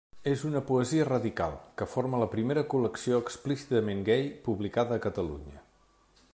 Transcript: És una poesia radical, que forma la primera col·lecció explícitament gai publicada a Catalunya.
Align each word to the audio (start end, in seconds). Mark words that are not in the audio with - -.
És 0.29 0.43
una 0.49 0.61
poesia 0.69 1.03
radical, 1.09 1.53
que 1.81 1.87
forma 1.91 2.21
la 2.23 2.29
primera 2.33 2.63
col·lecció 2.73 3.21
explícitament 3.27 4.03
gai 4.11 4.27
publicada 4.49 4.99
a 4.99 5.05
Catalunya. 5.09 5.65